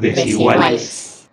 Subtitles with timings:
[0.00, 1.28] Desiguales.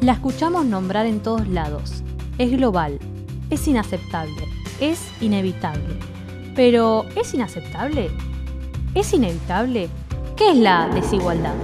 [0.00, 2.02] La escuchamos nombrar en todos lados.
[2.38, 2.98] Es global,
[3.50, 4.34] es inaceptable,
[4.80, 5.94] es inevitable.
[6.56, 8.10] Pero, ¿es inaceptable?
[8.94, 9.88] ¿Es inevitable?
[10.36, 11.54] ¿Qué es la desigualdad?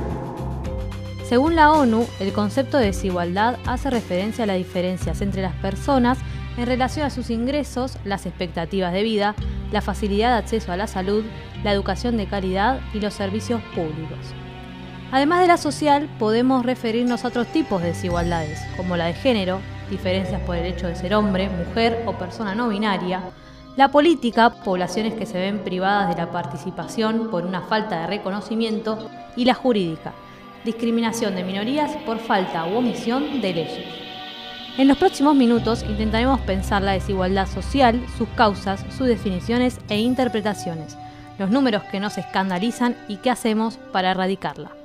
[1.28, 6.16] Según la ONU, el concepto de desigualdad hace referencia a las diferencias entre las personas
[6.56, 9.34] en relación a sus ingresos, las expectativas de vida,
[9.72, 11.22] la facilidad de acceso a la salud,
[11.62, 14.18] la educación de calidad y los servicios públicos.
[15.12, 19.60] Además de la social, podemos referirnos a otros tipos de desigualdades, como la de género,
[19.90, 23.20] diferencias por el hecho de ser hombre, mujer o persona no binaria,
[23.78, 29.08] la política, poblaciones que se ven privadas de la participación por una falta de reconocimiento,
[29.36, 30.14] y la jurídica,
[30.64, 33.86] discriminación de minorías por falta u omisión de leyes.
[34.78, 40.98] En los próximos minutos intentaremos pensar la desigualdad social, sus causas, sus definiciones e interpretaciones,
[41.38, 44.77] los números que nos escandalizan y qué hacemos para erradicarla.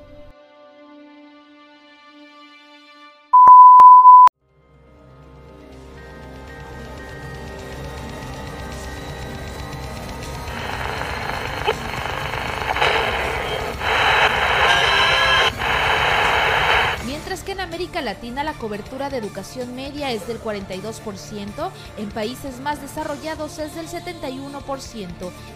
[18.33, 23.87] Latina la cobertura de educación media es del 42%, en países más desarrollados es del
[23.87, 25.07] 71%.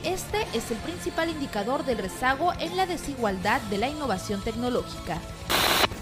[0.03, 5.17] Este es el principal indicador del rezago en la desigualdad de la innovación tecnológica.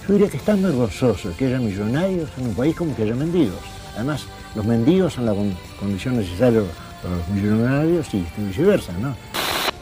[0.05, 3.61] Yo diría que están vergonzoso que haya millonarios en un país como que haya mendigos.
[3.95, 6.61] Además, los mendigos son la con- condición necesaria
[7.01, 9.15] para los millonarios y viceversa, ¿no?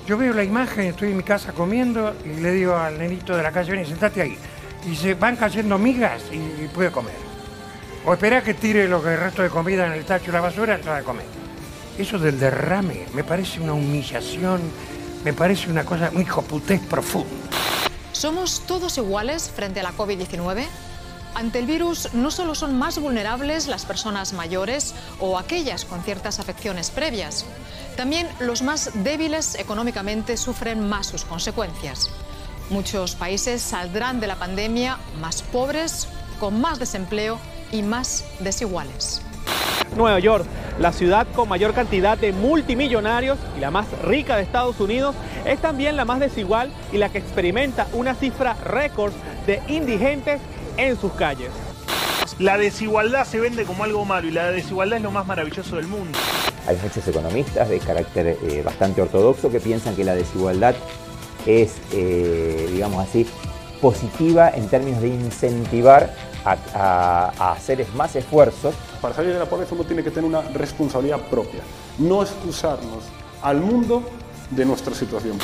[0.05, 3.41] Yo veo la imagen, estoy en mi casa comiendo y le digo al nenito de
[3.41, 4.37] la calle, ven, sentate ahí.
[4.89, 7.15] Y se van cayendo migas y, y puede comer.
[8.05, 10.41] O espera que tire lo que el resto de comida en el tacho de la
[10.41, 11.25] basura y va a comer.
[11.97, 14.61] Eso del derrame me parece una humillación,
[15.23, 17.29] me parece una cosa, un hijoputés profundo.
[18.11, 20.65] ¿Somos todos iguales frente a la COVID-19?
[21.35, 26.39] Ante el virus no solo son más vulnerables las personas mayores o aquellas con ciertas
[26.39, 27.45] afecciones previas,
[27.95, 32.09] también los más débiles económicamente sufren más sus consecuencias.
[32.73, 36.07] Muchos países saldrán de la pandemia más pobres,
[36.39, 37.37] con más desempleo
[37.71, 39.21] y más desiguales.
[39.95, 40.43] Nueva York,
[40.79, 45.13] la ciudad con mayor cantidad de multimillonarios y la más rica de Estados Unidos,
[45.45, 49.13] es también la más desigual y la que experimenta una cifra récord
[49.45, 50.41] de indigentes
[50.77, 51.51] en sus calles.
[52.39, 55.85] La desigualdad se vende como algo malo y la desigualdad es lo más maravilloso del
[55.85, 56.17] mundo.
[56.65, 60.73] Hay muchos economistas de carácter eh, bastante ortodoxo que piensan que la desigualdad
[61.45, 63.25] es, eh, digamos así,
[63.81, 66.15] positiva en términos de incentivar
[66.45, 68.73] a, a- a hacer más esfuerzos.
[69.01, 71.59] Para salir de la pobreza uno tiene que tener una responsabilidad propia,
[71.99, 73.03] no excusarnos
[73.41, 74.03] al mundo
[74.51, 75.37] de nuestra situación.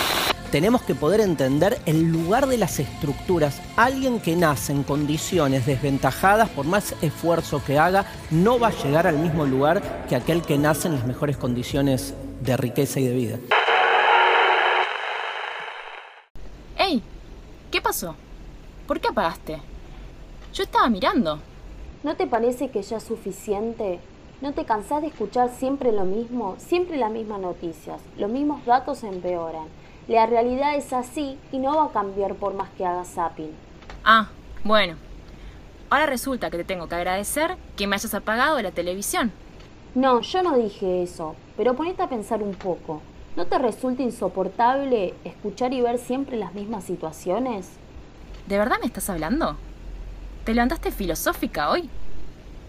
[0.52, 3.62] Tenemos que poder entender el lugar de las estructuras.
[3.76, 9.06] Alguien que nace en condiciones desventajadas, por más esfuerzo que haga, no va a llegar
[9.06, 13.14] al mismo lugar que aquel que nace en las mejores condiciones de riqueza y de
[13.14, 13.38] vida.
[17.72, 18.16] ¿Qué pasó?
[18.88, 19.62] ¿Por qué apagaste?
[20.54, 21.40] Yo estaba mirando.
[22.04, 24.00] ¿No te parece que ya es suficiente?
[24.42, 26.56] ¿No te cansás de escuchar siempre lo mismo?
[26.58, 28.02] Siempre las mismas noticias.
[28.18, 29.68] Los mismos datos empeoran.
[30.08, 33.52] La realidad es así y no va a cambiar por más que hagas zapping.
[34.04, 34.30] Ah,
[34.64, 34.96] bueno.
[35.92, 39.32] Ahora resulta que te tengo que agradecer que me hayas apagado la televisión.
[39.94, 43.04] No, yo no dije eso, pero ponete a pensar un poco.
[43.36, 47.70] ¿No te resulta insoportable escuchar y ver siempre las mismas situaciones?
[48.48, 49.56] ¿De verdad me estás hablando?
[50.44, 51.90] ¿Te levantaste filosófica hoy?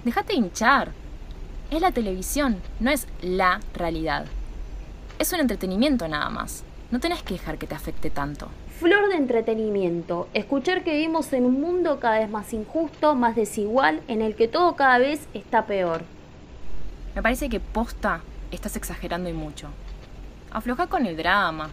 [0.05, 0.93] Déjate hinchar.
[1.71, 4.27] Es la televisión, no es la realidad.
[5.19, 6.65] Es un entretenimiento nada más.
[6.91, 8.49] No tenés que dejar que te afecte tanto.
[8.79, 14.01] Flor de entretenimiento, escuchar que vivimos en un mundo cada vez más injusto, más desigual,
[14.09, 16.03] en el que todo cada vez está peor.
[17.15, 19.69] Me parece que posta estás exagerando y mucho.
[20.53, 21.71] Afloja con el drama.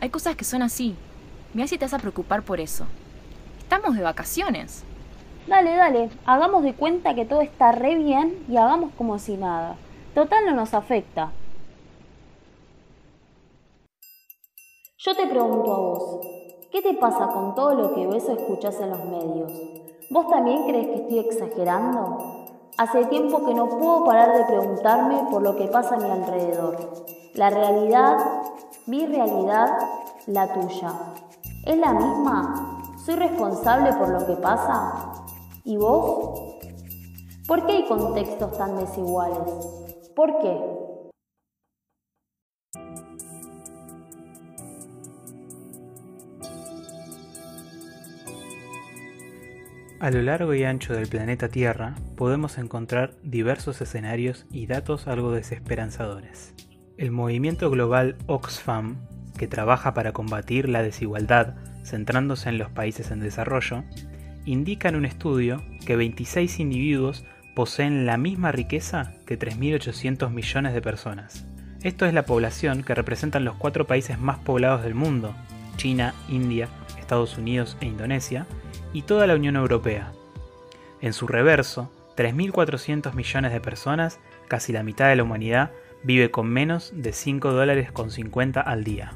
[0.00, 0.96] Hay cosas que son así.
[1.52, 2.86] Mira si te vas a preocupar por eso.
[3.58, 4.84] Estamos de vacaciones.
[5.46, 9.76] Dale, dale, hagamos de cuenta que todo está re bien y hagamos como si nada.
[10.14, 11.30] Total no nos afecta.
[14.96, 16.26] Yo te pregunto a vos,
[16.72, 19.52] ¿qué te pasa con todo lo que ves o escuchás en los medios?
[20.08, 22.33] ¿Vos también crees que estoy exagerando?
[22.76, 26.76] Hace tiempo que no puedo parar de preguntarme por lo que pasa a mi alrededor.
[27.34, 28.16] La realidad,
[28.86, 29.78] mi realidad,
[30.26, 30.92] la tuya.
[31.64, 32.82] ¿Es la misma?
[32.96, 35.12] ¿Soy responsable por lo que pasa?
[35.62, 36.40] ¿Y vos?
[37.46, 39.54] ¿Por qué hay contextos tan desiguales?
[40.16, 40.73] ¿Por qué?
[50.04, 55.32] A lo largo y ancho del planeta Tierra podemos encontrar diversos escenarios y datos algo
[55.32, 56.52] desesperanzadores.
[56.98, 58.98] El movimiento global Oxfam,
[59.38, 61.54] que trabaja para combatir la desigualdad
[61.86, 63.82] centrándose en los países en desarrollo,
[64.44, 67.24] indica en un estudio que 26 individuos
[67.54, 71.46] poseen la misma riqueza que 3.800 millones de personas.
[71.82, 75.34] Esto es la población que representan los cuatro países más poblados del mundo,
[75.78, 76.68] China, India,
[76.98, 78.46] Estados Unidos e Indonesia,
[78.94, 80.12] y toda la Unión Europea.
[81.02, 86.48] En su reverso, 3.400 millones de personas, casi la mitad de la humanidad, vive con
[86.48, 89.12] menos de 5 dólares con 50 al día.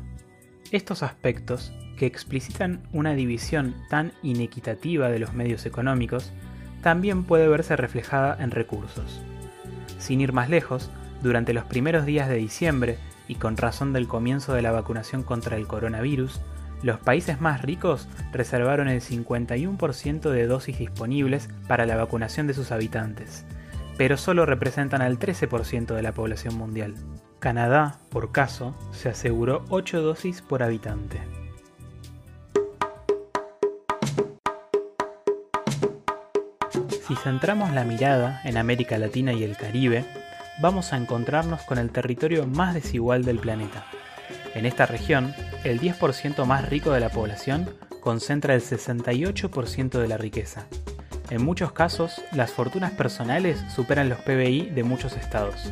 [0.70, 6.32] Estos aspectos, que explicitan una división tan inequitativa de los medios económicos,
[6.82, 9.20] también puede verse reflejada en recursos.
[9.98, 10.90] Sin ir más lejos,
[11.22, 15.56] durante los primeros días de diciembre y con razón del comienzo de la vacunación contra
[15.56, 16.40] el coronavirus,
[16.82, 22.72] los países más ricos reservaron el 51% de dosis disponibles para la vacunación de sus
[22.72, 23.44] habitantes,
[23.96, 26.94] pero solo representan al 13% de la población mundial.
[27.40, 31.20] Canadá, por caso, se aseguró 8 dosis por habitante.
[37.06, 40.04] Si centramos la mirada en América Latina y el Caribe,
[40.60, 43.86] vamos a encontrarnos con el territorio más desigual del planeta.
[44.54, 45.34] En esta región,
[45.64, 47.68] el 10% más rico de la población
[48.00, 50.66] concentra el 68% de la riqueza.
[51.30, 55.70] En muchos casos, las fortunas personales superan los PBI de muchos estados.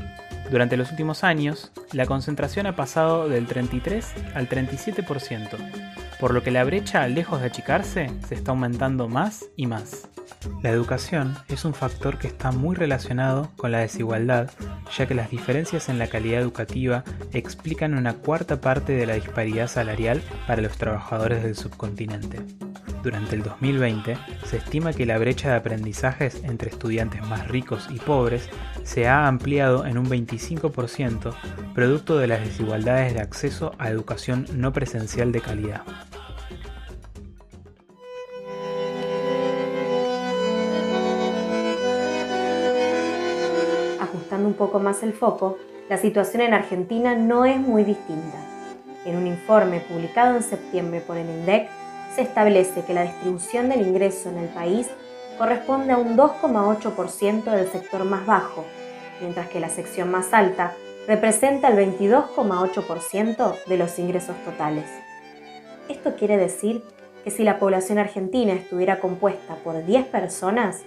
[0.50, 5.56] Durante los últimos años, la concentración ha pasado del 33 al 37%,
[6.20, 10.08] por lo que la brecha, lejos de achicarse, se está aumentando más y más.
[10.62, 14.50] La educación es un factor que está muy relacionado con la desigualdad,
[14.96, 19.68] ya que las diferencias en la calidad educativa explican una cuarta parte de la disparidad
[19.68, 22.40] salarial para los trabajadores del subcontinente.
[23.02, 28.00] Durante el 2020, se estima que la brecha de aprendizajes entre estudiantes más ricos y
[28.00, 28.48] pobres
[28.82, 31.32] se ha ampliado en un 25%,
[31.72, 35.82] producto de las desigualdades de acceso a educación no presencial de calidad.
[44.46, 45.58] Un poco más el foco,
[45.88, 48.38] la situación en Argentina no es muy distinta.
[49.04, 51.68] En un informe publicado en septiembre por el INDEC,
[52.14, 54.88] se establece que la distribución del ingreso en el país
[55.38, 58.64] corresponde a un 2,8% del sector más bajo,
[59.20, 60.72] mientras que la sección más alta
[61.06, 64.86] representa el 22,8% de los ingresos totales.
[65.88, 66.82] Esto quiere decir
[67.22, 70.82] que si la población argentina estuviera compuesta por 10 personas,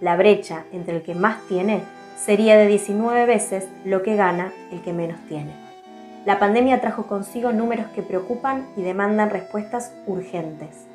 [0.00, 1.82] la brecha entre el que más tiene
[2.16, 5.52] sería de 19 veces lo que gana el que menos tiene.
[6.24, 10.86] La pandemia trajo consigo números que preocupan y demandan respuestas urgentes.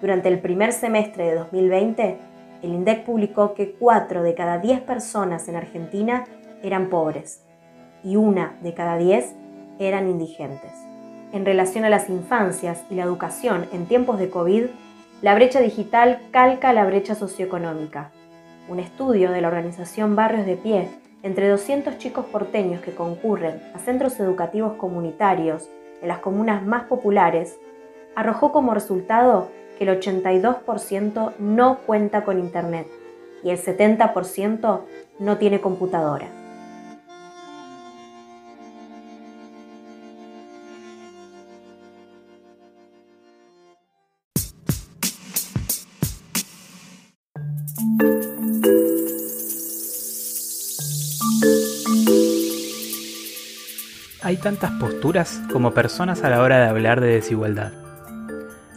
[0.00, 2.18] Durante el primer semestre de 2020,
[2.62, 6.24] el INDEC publicó que 4 de cada 10 personas en Argentina
[6.62, 7.42] eran pobres
[8.02, 9.34] y una de cada 10
[9.78, 10.72] eran indigentes.
[11.32, 14.66] En relación a las infancias y la educación en tiempos de COVID,
[15.22, 18.10] la brecha digital calca la brecha socioeconómica.
[18.66, 20.88] Un estudio de la organización Barrios de Pie
[21.22, 25.68] entre 200 chicos porteños que concurren a centros educativos comunitarios
[26.00, 27.58] en las comunas más populares,
[28.14, 32.86] arrojó como resultado que el 82% no cuenta con Internet
[33.42, 34.80] y el 70%
[35.18, 36.43] no tiene computadora.
[54.44, 57.72] Tantas posturas como personas a la hora de hablar de desigualdad.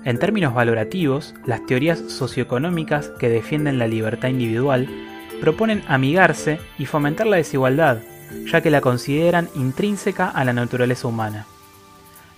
[0.06, 4.88] En términos valorativos, las teorías socioeconómicas que defienden la libertad individual
[5.42, 7.98] proponen amigarse y fomentar la desigualdad,
[8.50, 11.46] ya que la consideran intrínseca a la naturaleza humana.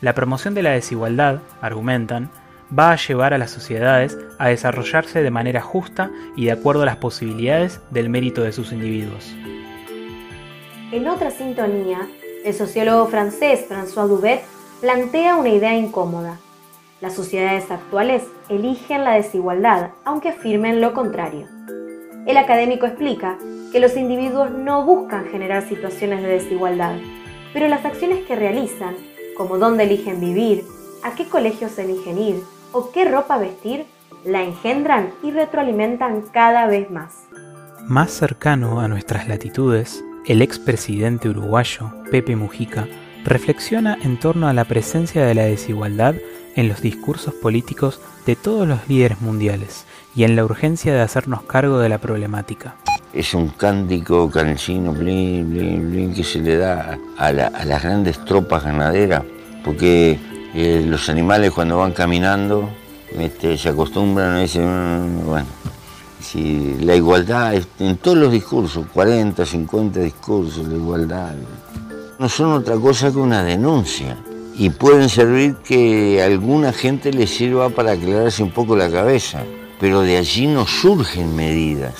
[0.01, 2.31] La promoción de la desigualdad, argumentan,
[2.77, 6.87] va a llevar a las sociedades a desarrollarse de manera justa y de acuerdo a
[6.87, 9.35] las posibilidades del mérito de sus individuos.
[10.91, 12.07] En otra sintonía,
[12.43, 14.41] el sociólogo francés François Dubet
[14.81, 16.39] plantea una idea incómoda.
[17.01, 21.47] Las sociedades actuales eligen la desigualdad, aunque afirmen lo contrario.
[22.25, 23.37] El académico explica
[23.71, 26.95] que los individuos no buscan generar situaciones de desigualdad,
[27.53, 28.95] pero las acciones que realizan,
[29.37, 30.65] como dónde eligen vivir,
[31.03, 33.85] a qué colegios eligen ir, o qué ropa vestir
[34.25, 37.27] la engendran y retroalimentan cada vez más.
[37.87, 42.87] Más cercano a nuestras latitudes, el expresidente uruguayo Pepe Mujica
[43.23, 46.15] reflexiona en torno a la presencia de la desigualdad
[46.55, 49.85] en los discursos políticos de todos los líderes mundiales
[50.15, 52.75] y en la urgencia de hacernos cargo de la problemática.
[53.13, 58.63] Es un cántico cansino, blin, blin, blin, que se le da a, las grandes tropas
[58.63, 59.23] ganaderas,
[59.63, 60.19] porque
[60.53, 62.69] eh, los animales cuando van caminando
[63.17, 65.47] este, se acostumbran a decir, mm, bueno,
[66.19, 71.33] si la igualdad en todos los discursos, 40, 50 discursos, la igualdad,
[72.17, 74.17] no son otra cosa que una denuncia
[74.55, 79.43] y pueden servir que a alguna gente le sirva para aclararse un poco la cabeza,
[79.79, 81.93] pero de allí no surgen medidas.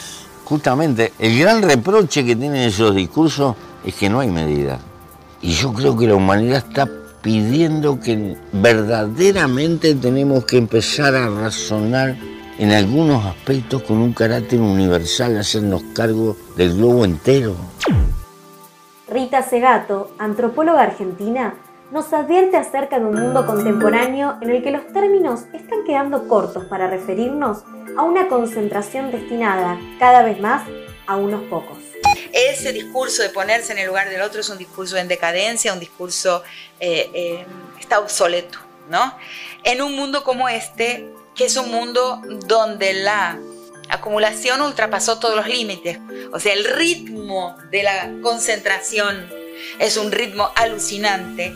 [0.44, 4.82] Justamente el gran reproche que tienen esos discursos es que no hay medidas.
[5.42, 6.90] Y yo creo que la humanidad está
[7.22, 12.18] pidiendo que verdaderamente tenemos que empezar a razonar
[12.60, 17.56] en algunos aspectos con un carácter universal, hacernos cargo del globo entero.
[19.08, 21.56] Rita Segato, antropóloga argentina,
[21.92, 26.66] nos advierte acerca de un mundo contemporáneo en el que los términos están quedando cortos
[26.66, 27.64] para referirnos
[27.98, 30.68] a una concentración destinada cada vez más
[31.08, 31.78] a unos pocos.
[32.34, 35.80] Ese discurso de ponerse en el lugar del otro es un discurso en decadencia, un
[35.80, 36.44] discurso
[36.82, 37.46] eh, eh,
[37.80, 39.16] está obsoleto, ¿no?
[39.64, 43.40] En un mundo como este, que es un mundo donde la
[43.90, 46.00] acumulación ultrapasó todos los límites,
[46.32, 49.30] o sea, el ritmo de la concentración
[49.80, 51.54] es un ritmo alucinante.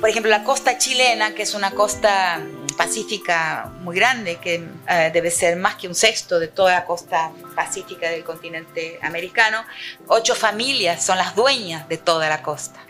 [0.00, 2.40] Por ejemplo, la costa chilena, que es una costa
[2.76, 7.30] pacífica muy grande, que eh, debe ser más que un sexto de toda la costa
[7.54, 9.64] pacífica del continente americano.
[10.06, 12.80] Ocho familias son las dueñas de toda la costa.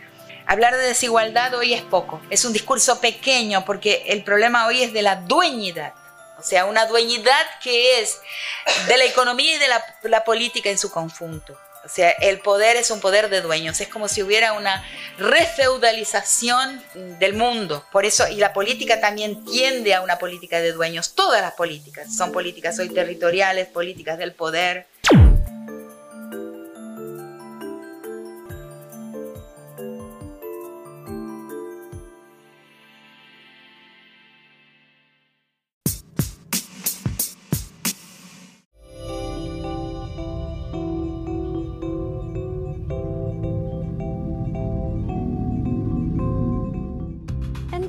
[0.47, 4.93] Hablar de desigualdad hoy es poco, es un discurso pequeño porque el problema hoy es
[4.93, 5.93] de la dueñidad,
[6.41, 8.19] o sea, una dueñidad que es
[8.87, 11.55] de la economía y de la, política en su conjunto.
[11.85, 14.83] O sea, el poder es un poder de dueños, es como si hubiera una
[15.19, 16.83] refeudalización
[17.19, 17.85] del mundo.
[17.91, 21.13] Por eso, y la política también tiende a una política de dueños.
[21.13, 24.87] Todas las políticas son políticas hoy territoriales, políticas del poder.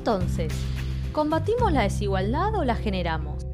[0.05, 0.51] Entonces,
[1.13, 3.45] ¿combatimos la desigualdad o la generamos?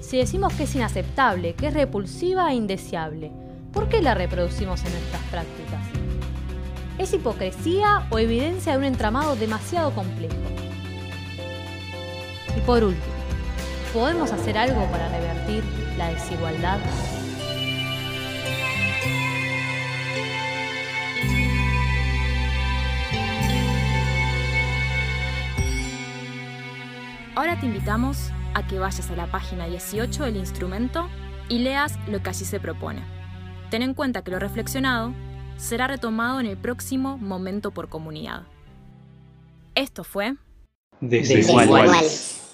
[0.00, 3.32] Si decimos que es inaceptable, que es repulsiva e indeseable,
[3.72, 5.80] ¿por qué la reproducimos en nuestras prácticas?
[6.98, 10.36] ¿Es hipocresía o evidencia de un entramado demasiado complejo?
[12.56, 13.14] Y por último,
[13.92, 15.64] ¿podemos hacer algo para revertir
[15.98, 16.78] la desigualdad?
[27.36, 31.06] Ahora te invitamos a que vayas a la página 18 del instrumento
[31.50, 33.02] y leas lo que allí se propone.
[33.68, 35.12] Ten en cuenta que lo reflexionado
[35.58, 38.44] será retomado en el próximo Momento por Comunidad.
[39.74, 40.36] Esto fue...
[41.00, 42.45] Desiguales.